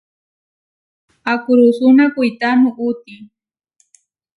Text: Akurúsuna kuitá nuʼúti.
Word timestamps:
Akurúsuna 1.33 2.05
kuitá 2.15 2.49
nuʼúti. 2.61 3.15